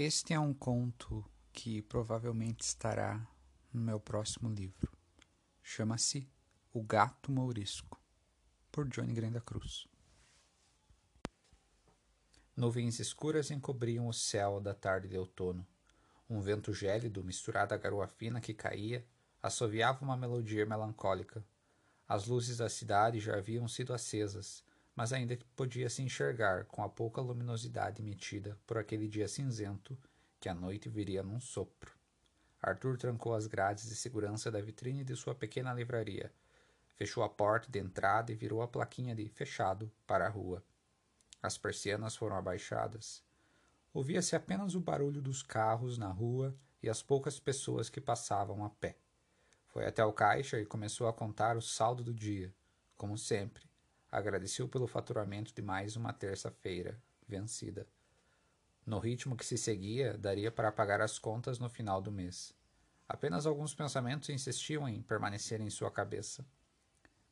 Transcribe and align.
Este 0.00 0.32
é 0.32 0.38
um 0.38 0.54
conto 0.54 1.28
que 1.52 1.82
provavelmente 1.82 2.60
estará 2.60 3.28
no 3.74 3.80
meu 3.80 3.98
próximo 3.98 4.48
livro. 4.48 4.96
Chama-se 5.60 6.30
O 6.72 6.84
Gato 6.84 7.32
Mourisco, 7.32 8.00
por 8.70 8.86
Johnny 8.86 9.12
Grenda 9.12 9.40
Cruz. 9.40 9.88
Nuvens 12.56 13.00
escuras 13.00 13.50
encobriam 13.50 14.06
o 14.06 14.12
céu 14.12 14.60
da 14.60 14.72
tarde 14.72 15.08
de 15.08 15.18
outono. 15.18 15.66
Um 16.30 16.40
vento 16.40 16.72
gélido, 16.72 17.24
misturado 17.24 17.74
à 17.74 17.76
garoa 17.76 18.06
fina 18.06 18.40
que 18.40 18.54
caía, 18.54 19.04
assoviava 19.42 20.04
uma 20.04 20.16
melodia 20.16 20.64
melancólica. 20.64 21.44
As 22.06 22.28
luzes 22.28 22.58
da 22.58 22.68
cidade 22.68 23.18
já 23.18 23.36
haviam 23.36 23.66
sido 23.66 23.92
acesas, 23.92 24.62
mas 24.98 25.12
ainda 25.12 25.38
podia 25.54 25.88
se 25.88 26.02
enxergar 26.02 26.64
com 26.64 26.82
a 26.82 26.88
pouca 26.88 27.20
luminosidade 27.20 28.02
emitida 28.02 28.58
por 28.66 28.76
aquele 28.76 29.06
dia 29.06 29.28
cinzento 29.28 29.96
que 30.40 30.48
a 30.48 30.54
noite 30.54 30.88
viria 30.88 31.22
num 31.22 31.38
sopro. 31.38 31.92
Arthur 32.60 32.98
trancou 32.98 33.32
as 33.32 33.46
grades 33.46 33.88
de 33.88 33.94
segurança 33.94 34.50
da 34.50 34.60
vitrine 34.60 35.04
de 35.04 35.14
sua 35.14 35.36
pequena 35.36 35.72
livraria, 35.72 36.32
fechou 36.96 37.22
a 37.22 37.28
porta 37.28 37.70
de 37.70 37.78
entrada 37.78 38.32
e 38.32 38.34
virou 38.34 38.60
a 38.60 38.66
plaquinha 38.66 39.14
de 39.14 39.28
fechado 39.28 39.88
para 40.04 40.26
a 40.26 40.28
rua. 40.28 40.64
As 41.40 41.56
persianas 41.56 42.16
foram 42.16 42.34
abaixadas. 42.34 43.22
Ouvia-se 43.94 44.34
apenas 44.34 44.74
o 44.74 44.80
barulho 44.80 45.22
dos 45.22 45.44
carros 45.44 45.96
na 45.96 46.08
rua 46.08 46.56
e 46.82 46.88
as 46.88 47.04
poucas 47.04 47.38
pessoas 47.38 47.88
que 47.88 48.00
passavam 48.00 48.64
a 48.64 48.68
pé. 48.68 48.96
Foi 49.68 49.86
até 49.86 50.04
o 50.04 50.12
caixa 50.12 50.58
e 50.58 50.66
começou 50.66 51.06
a 51.06 51.12
contar 51.12 51.56
o 51.56 51.62
saldo 51.62 52.02
do 52.02 52.12
dia, 52.12 52.52
como 52.96 53.16
sempre, 53.16 53.67
agradeceu 54.10 54.68
pelo 54.68 54.86
faturamento 54.86 55.54
de 55.54 55.62
mais 55.62 55.96
uma 55.96 56.12
terça-feira 56.12 57.00
vencida. 57.26 57.86
No 58.86 58.98
ritmo 58.98 59.36
que 59.36 59.44
se 59.44 59.58
seguia, 59.58 60.16
daria 60.16 60.50
para 60.50 60.72
pagar 60.72 61.00
as 61.00 61.18
contas 61.18 61.58
no 61.58 61.68
final 61.68 62.00
do 62.00 62.10
mês. 62.10 62.54
Apenas 63.06 63.46
alguns 63.46 63.74
pensamentos 63.74 64.30
insistiam 64.30 64.88
em 64.88 65.02
permanecer 65.02 65.60
em 65.60 65.68
sua 65.68 65.90
cabeça, 65.90 66.46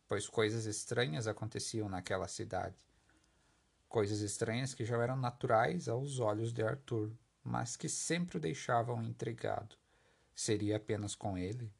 pois 0.06 0.28
coisas 0.28 0.66
estranhas 0.66 1.26
aconteciam 1.26 1.88
naquela 1.88 2.28
cidade. 2.28 2.76
Coisas 3.88 4.20
estranhas 4.20 4.74
que 4.74 4.84
já 4.84 4.96
eram 5.02 5.16
naturais 5.16 5.88
aos 5.88 6.18
olhos 6.18 6.52
de 6.52 6.62
Arthur, 6.62 7.10
mas 7.42 7.76
que 7.76 7.88
sempre 7.88 8.36
o 8.36 8.40
deixavam 8.40 9.02
intrigado. 9.02 9.76
Seria 10.34 10.76
apenas 10.76 11.14
com 11.14 11.38
ele? 11.38 11.72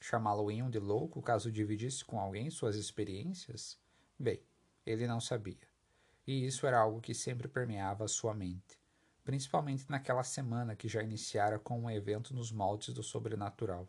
Chamá-lo-iam 0.00 0.70
de 0.70 0.78
louco 0.78 1.22
caso 1.22 1.52
dividisse 1.52 2.04
com 2.04 2.18
alguém 2.18 2.50
suas 2.50 2.74
experiências? 2.74 3.78
Bem, 4.20 4.38
ele 4.84 5.06
não 5.06 5.18
sabia. 5.18 5.66
E 6.26 6.44
isso 6.44 6.66
era 6.66 6.78
algo 6.78 7.00
que 7.00 7.14
sempre 7.14 7.48
permeava 7.48 8.06
sua 8.06 8.34
mente, 8.34 8.78
principalmente 9.24 9.90
naquela 9.90 10.22
semana 10.22 10.76
que 10.76 10.88
já 10.88 11.02
iniciara 11.02 11.58
com 11.58 11.80
um 11.80 11.90
evento 11.90 12.34
nos 12.34 12.52
moldes 12.52 12.92
do 12.92 13.02
sobrenatural. 13.02 13.88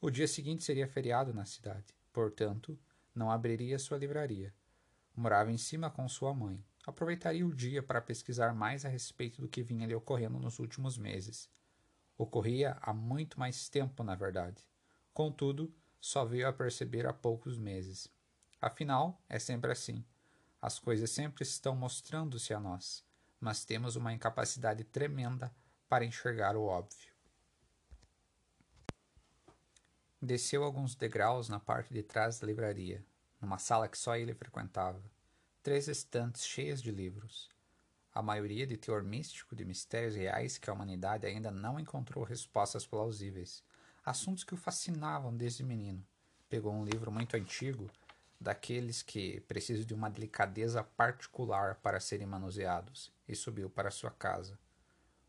O 0.00 0.08
dia 0.08 0.28
seguinte 0.28 0.62
seria 0.62 0.86
feriado 0.86 1.34
na 1.34 1.44
cidade, 1.44 1.92
portanto, 2.12 2.78
não 3.12 3.28
abriria 3.28 3.76
sua 3.80 3.98
livraria. 3.98 4.54
Morava 5.16 5.50
em 5.50 5.58
cima 5.58 5.90
com 5.90 6.08
sua 6.08 6.32
mãe. 6.32 6.64
Aproveitaria 6.86 7.44
o 7.44 7.52
dia 7.52 7.82
para 7.82 8.00
pesquisar 8.00 8.54
mais 8.54 8.84
a 8.84 8.88
respeito 8.88 9.40
do 9.40 9.48
que 9.48 9.64
vinha 9.64 9.84
lhe 9.84 9.96
ocorrendo 9.96 10.38
nos 10.38 10.60
últimos 10.60 10.96
meses. 10.96 11.50
Ocorria 12.16 12.78
há 12.80 12.92
muito 12.94 13.36
mais 13.36 13.68
tempo, 13.68 14.04
na 14.04 14.14
verdade. 14.14 14.64
Contudo, 15.12 15.74
só 16.00 16.24
veio 16.24 16.46
a 16.46 16.52
perceber 16.52 17.04
há 17.04 17.12
poucos 17.12 17.58
meses. 17.58 18.08
Afinal, 18.60 19.22
é 19.28 19.38
sempre 19.38 19.70
assim. 19.70 20.04
As 20.60 20.78
coisas 20.78 21.10
sempre 21.10 21.44
estão 21.44 21.76
mostrando-se 21.76 22.52
a 22.52 22.58
nós, 22.58 23.04
mas 23.38 23.64
temos 23.64 23.94
uma 23.94 24.12
incapacidade 24.12 24.82
tremenda 24.82 25.54
para 25.88 26.04
enxergar 26.04 26.56
o 26.56 26.64
óbvio. 26.64 27.12
Desceu 30.20 30.64
alguns 30.64 30.96
degraus 30.96 31.48
na 31.48 31.60
parte 31.60 31.94
de 31.94 32.02
trás 32.02 32.40
da 32.40 32.46
livraria, 32.48 33.04
numa 33.40 33.58
sala 33.58 33.88
que 33.88 33.96
só 33.96 34.16
ele 34.16 34.34
frequentava. 34.34 35.00
Três 35.62 35.86
estantes 35.86 36.44
cheias 36.44 36.82
de 36.82 36.90
livros. 36.90 37.48
A 38.12 38.20
maioria 38.20 38.66
de 38.66 38.76
teor 38.76 39.04
místico 39.04 39.54
de 39.54 39.64
mistérios 39.64 40.16
reais 40.16 40.58
que 40.58 40.68
a 40.68 40.72
humanidade 40.72 41.24
ainda 41.24 41.52
não 41.52 41.78
encontrou 41.78 42.24
respostas 42.24 42.84
plausíveis. 42.84 43.62
Assuntos 44.04 44.42
que 44.42 44.54
o 44.54 44.56
fascinavam 44.56 45.36
desde 45.36 45.62
menino. 45.62 46.04
Pegou 46.48 46.72
um 46.72 46.84
livro 46.84 47.12
muito 47.12 47.36
antigo 47.36 47.88
daqueles 48.40 49.02
que 49.02 49.40
precisam 49.42 49.84
de 49.84 49.94
uma 49.94 50.08
delicadeza 50.08 50.82
particular 50.82 51.76
para 51.76 52.00
serem 52.00 52.26
manuseados, 52.26 53.12
e 53.26 53.34
subiu 53.34 53.68
para 53.68 53.90
sua 53.90 54.10
casa. 54.10 54.58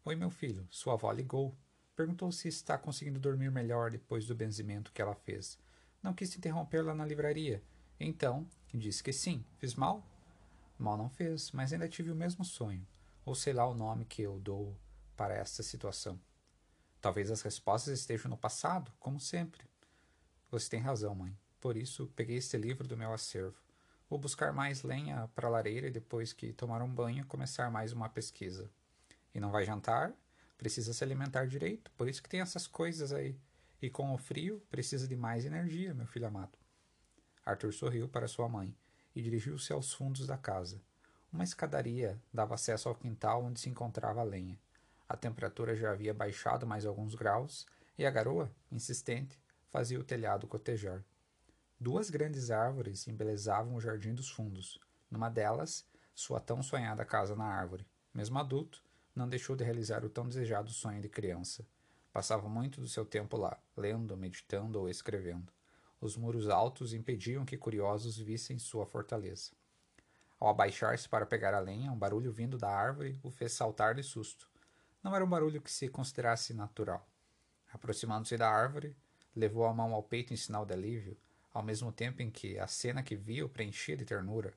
Oi, 0.05 0.15
meu 0.15 0.29
filho, 0.29 0.65
sua 0.69 0.93
avó 0.93 1.11
ligou. 1.11 1.55
Perguntou 1.95 2.31
se 2.31 2.47
está 2.47 2.77
conseguindo 2.77 3.19
dormir 3.19 3.51
melhor 3.51 3.91
depois 3.91 4.25
do 4.25 4.33
benzimento 4.33 4.93
que 4.93 5.01
ela 5.01 5.13
fez. 5.13 5.59
Não 6.01 6.13
quis 6.13 6.35
interrompê-la 6.35 6.95
na 6.95 7.05
livraria. 7.05 7.61
Então, 7.99 8.47
disse 8.73 9.03
que 9.03 9.11
sim. 9.11 9.43
Fiz 9.57 9.75
mal? 9.75 10.07
Mal 10.77 10.95
não 10.95 11.09
fez, 11.09 11.51
mas 11.51 11.73
ainda 11.73 11.89
tive 11.89 12.09
o 12.09 12.15
mesmo 12.15 12.45
sonho, 12.45 12.87
ou 13.25 13.35
sei 13.35 13.51
lá 13.51 13.67
o 13.67 13.73
nome 13.73 14.05
que 14.05 14.21
eu 14.21 14.39
dou 14.39 14.73
para 15.17 15.35
esta 15.35 15.61
situação. 15.61 16.17
Talvez 17.01 17.29
as 17.29 17.41
respostas 17.41 17.99
estejam 17.99 18.29
no 18.29 18.37
passado, 18.37 18.93
como 18.97 19.19
sempre. 19.19 19.61
Você 20.49 20.69
tem 20.69 20.79
razão, 20.79 21.13
mãe. 21.13 21.37
Por 21.59 21.75
isso, 21.75 22.11
peguei 22.15 22.37
este 22.37 22.57
livro 22.57 22.87
do 22.87 22.95
meu 22.95 23.13
acervo. 23.13 23.57
Vou 24.09 24.17
buscar 24.17 24.53
mais 24.53 24.81
lenha 24.81 25.29
para 25.35 25.47
a 25.47 25.51
lareira 25.51 25.87
e 25.87 25.91
depois 25.91 26.33
que 26.33 26.53
tomar 26.53 26.81
um 26.81 26.93
banho, 26.93 27.25
começar 27.25 27.69
mais 27.69 27.93
uma 27.93 28.09
pesquisa. 28.09 28.69
E 29.35 29.39
não 29.39 29.51
vai 29.51 29.65
jantar? 29.65 30.13
Precisa 30.57 30.93
se 30.93 31.03
alimentar 31.03 31.45
direito, 31.45 31.91
por 31.91 32.09
isso 32.09 32.23
que 32.23 32.29
tem 32.29 32.41
essas 32.41 32.65
coisas 32.65 33.13
aí. 33.13 33.37
E 33.81 33.89
com 33.89 34.13
o 34.13 34.17
frio, 34.17 34.61
precisa 34.69 35.07
de 35.07 35.15
mais 35.15 35.45
energia, 35.45 35.93
meu 35.93 36.07
filho 36.07 36.27
amado. 36.27 36.57
Arthur 37.45 37.73
sorriu 37.73 38.09
para 38.09 38.27
sua 38.27 38.49
mãe 38.49 38.75
e 39.15 39.21
dirigiu-se 39.21 39.71
aos 39.71 39.93
fundos 39.93 40.27
da 40.27 40.37
casa. 40.37 40.81
Uma 41.31 41.43
escadaria 41.43 42.19
dava 42.33 42.55
acesso 42.55 42.89
ao 42.89 42.95
quintal 42.95 43.43
onde 43.43 43.59
se 43.59 43.69
encontrava 43.69 44.21
a 44.21 44.23
lenha. 44.23 44.59
A 45.07 45.15
temperatura 45.15 45.75
já 45.75 45.91
havia 45.91 46.13
baixado 46.13 46.65
mais 46.65 46.85
alguns 46.85 47.15
graus 47.15 47.65
e 47.97 48.05
a 48.05 48.11
garoa, 48.11 48.51
insistente, 48.71 49.39
fazia 49.71 49.99
o 49.99 50.03
telhado 50.03 50.47
cotejar. 50.47 51.03
Duas 51.81 52.09
grandes 52.09 52.51
árvores 52.51 53.07
embelezavam 53.07 53.73
o 53.73 53.79
jardim 53.79 54.13
dos 54.13 54.29
fundos. 54.29 54.77
Numa 55.09 55.29
delas, 55.29 55.87
sua 56.13 56.37
tão 56.37 56.61
sonhada 56.61 57.05
casa 57.05 57.37
na 57.37 57.45
árvore. 57.45 57.87
Mesmo 58.13 58.37
adulto, 58.37 58.83
não 59.15 59.29
deixou 59.29 59.55
de 59.55 59.63
realizar 59.63 60.03
o 60.03 60.09
tão 60.09 60.27
desejado 60.27 60.71
sonho 60.71 60.99
de 60.99 61.07
criança. 61.07 61.65
Passava 62.11 62.49
muito 62.49 62.81
do 62.81 62.87
seu 62.89 63.05
tempo 63.05 63.37
lá, 63.37 63.57
lendo, 63.77 64.17
meditando 64.17 64.77
ou 64.77 64.89
escrevendo. 64.89 65.53
Os 66.01 66.17
muros 66.17 66.49
altos 66.49 66.91
impediam 66.91 67.45
que 67.45 67.55
curiosos 67.55 68.17
vissem 68.17 68.59
sua 68.59 68.85
fortaleza. 68.85 69.51
Ao 70.37 70.49
abaixar-se 70.49 71.07
para 71.07 71.25
pegar 71.25 71.53
a 71.53 71.61
lenha, 71.61 71.93
um 71.93 71.97
barulho 71.97 72.33
vindo 72.33 72.57
da 72.57 72.69
árvore 72.69 73.17
o 73.23 73.31
fez 73.31 73.53
saltar 73.53 73.95
de 73.95 74.03
susto. 74.03 74.49
Não 75.01 75.15
era 75.15 75.23
um 75.23 75.29
barulho 75.29 75.61
que 75.61 75.71
se 75.71 75.87
considerasse 75.87 76.53
natural. 76.53 77.07
Aproximando-se 77.71 78.35
da 78.35 78.49
árvore, 78.49 78.97
levou 79.33 79.65
a 79.65 79.73
mão 79.73 79.93
ao 79.93 80.03
peito 80.03 80.33
em 80.33 80.37
sinal 80.37 80.65
de 80.65 80.73
alívio 80.73 81.17
ao 81.53 81.63
mesmo 81.63 81.91
tempo 81.91 82.21
em 82.21 82.29
que 82.29 82.59
a 82.59 82.67
cena 82.67 83.03
que 83.03 83.15
viu 83.15 83.49
preenchia 83.49 83.97
de 83.97 84.05
ternura. 84.05 84.53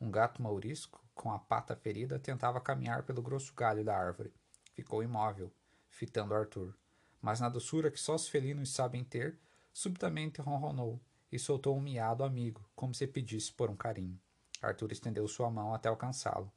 Um 0.00 0.10
gato 0.10 0.42
maurisco, 0.42 1.02
com 1.14 1.32
a 1.32 1.38
pata 1.38 1.74
ferida, 1.74 2.18
tentava 2.18 2.60
caminhar 2.60 3.02
pelo 3.02 3.22
grosso 3.22 3.54
galho 3.54 3.84
da 3.84 3.96
árvore. 3.96 4.32
Ficou 4.74 5.02
imóvel, 5.02 5.50
fitando 5.88 6.34
Arthur. 6.34 6.74
Mas 7.20 7.40
na 7.40 7.48
doçura 7.48 7.90
que 7.90 7.98
só 7.98 8.14
os 8.14 8.28
felinos 8.28 8.70
sabem 8.70 9.02
ter, 9.02 9.38
subitamente 9.72 10.40
ronronou 10.40 11.00
e 11.32 11.38
soltou 11.38 11.76
um 11.76 11.80
miado 11.80 12.22
amigo, 12.22 12.64
como 12.74 12.94
se 12.94 13.06
pedisse 13.06 13.52
por 13.52 13.70
um 13.70 13.76
carinho. 13.76 14.20
Arthur 14.62 14.92
estendeu 14.92 15.26
sua 15.26 15.50
mão 15.50 15.74
até 15.74 15.88
alcançá-lo. 15.88 16.52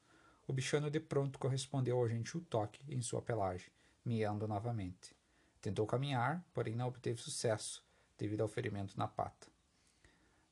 O 0.47 0.53
bichano 0.53 0.89
de 0.89 1.00
pronto 1.00 1.39
correspondeu 1.39 1.97
ao 1.97 2.07
gentil 2.07 2.45
toque 2.50 2.81
em 2.88 3.01
sua 3.01 3.21
pelagem, 3.21 3.71
miando 4.03 4.47
novamente. 4.47 5.15
Tentou 5.62 5.86
caminhar, 5.86 6.44
porém 6.53 6.75
não 6.75 6.88
obteve 6.88 7.21
sucesso, 7.21 7.83
devido 8.18 8.41
ao 8.41 8.47
ferimento 8.47 8.97
na 8.97 9.07
pata. 9.07 9.47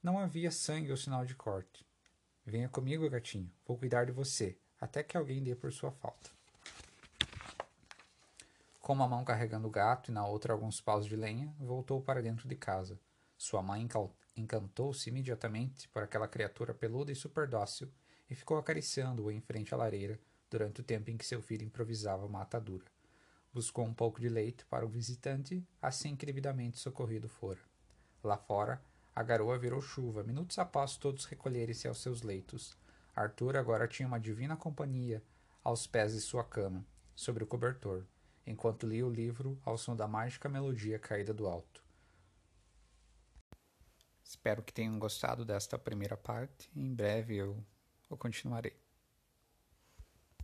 Não 0.07 0.18
havia 0.18 0.51
sangue 0.51 0.89
ou 0.89 0.95
sinal 0.95 1.25
de 1.25 1.36
corte. 1.36 1.86
Venha 2.45 2.69
comigo, 2.69 3.09
gatinho. 3.09 3.51
Vou 3.68 3.77
cuidar 3.77 4.06
de 4.06 4.13
você, 4.13 4.57
até 4.80 5.04
que 5.04 5.18
alguém 5.18 5.44
dê 5.44 5.54
por 5.54 5.69
sua 5.74 5.92
falta. 5.92 6.30
Com 8.80 8.94
uma 8.94 9.06
mão 9.06 9.25
carregando 9.25 9.68
o 9.68 9.69
gato 9.69 10.09
e 10.09 10.13
na 10.13 10.25
outra 10.25 10.54
alguns 10.54 10.80
paus 10.80 11.06
de 11.06 11.18
lenha, 11.18 11.54
voltou 11.59 12.01
para 12.01 12.21
dentro 12.21 12.48
de 12.48 12.56
casa. 12.56 12.98
Sua 13.38 13.62
mãe 13.62 13.86
encantou-se 14.38 15.09
imediatamente 15.09 15.89
por 15.89 16.01
aquela 16.04 16.30
criatura 16.30 16.74
peluda 16.74 17.12
e 17.12 17.15
super 17.15 17.45
dócil 17.45 17.92
e 18.30 18.33
ficou 18.33 18.57
acariciando-o 18.57 19.30
em 19.30 19.42
frente 19.42 19.74
à 19.74 19.77
lareira 19.77 20.18
durante 20.50 20.80
o 20.80 20.86
tempo 20.86 21.12
em 21.12 21.18
que 21.18 21.25
seu 21.25 21.42
filho 21.42 21.65
improvisava 21.65 22.25
uma 22.25 22.44
atadura. 22.44 22.86
Buscou 23.53 23.83
um 23.83 23.94
pouco 23.94 24.21
de 24.21 24.30
leite 24.30 24.65
para 24.68 24.86
o 24.86 24.89
visitante, 24.89 25.62
assim 25.81 26.15
que 26.15 26.25
devidamente 26.25 26.80
socorrido 26.80 27.27
fora. 27.27 27.60
Lá 28.24 28.38
fora, 28.38 28.81
a 29.18 29.24
garoa 29.24 29.58
virou 29.58 29.81
chuva, 29.81 30.24
minutos 30.24 30.60
após 30.60 30.96
todos 30.96 31.25
recolherem-se 31.25 31.88
aos 31.88 31.98
seus 31.98 32.22
leitos. 32.22 32.78
Arthur 33.16 33.58
agora 33.58 33.88
tinha 33.88 34.08
uma 34.08 34.19
divina 34.19 34.56
companhia 34.56 35.24
aos 35.64 35.88
pés 35.88 36.14
de 36.14 36.22
sua 36.22 36.44
cama. 36.44 36.86
sobre 37.16 37.44
o 37.44 37.48
cobertor, 37.48 38.06
enquanto 38.46 38.86
lia 38.86 39.04
o 39.04 39.10
livro 39.10 39.60
ao 39.66 39.75
som 39.75 39.96
da 39.96 40.08
mágica 40.08 40.48
melodia 40.48 41.00
caída 41.00 41.34
do 41.34 41.48
alto. 41.48 41.84
Espero 44.24 44.62
que 44.62 44.72
tenham 44.72 45.00
gostado 45.00 45.44
desta 45.44 45.80
primeira 45.80 46.16
parte. 46.16 46.70
Em 46.75 46.94
breve 46.94 47.38
eu, 47.38 47.66
eu 48.12 48.18
continuarei. 48.18 48.87